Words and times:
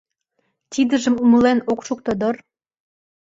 Тидыжым 0.71 1.15
умылен 1.23 1.59
ок 1.71 1.79
шукто 1.87 2.11
дыр. 2.19 2.35